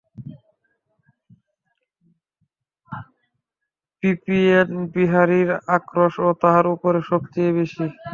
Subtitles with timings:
[4.03, 7.85] বিপিনবিহারীর আক্রোশও তাহার উপরে সব চেয়ে বেশি।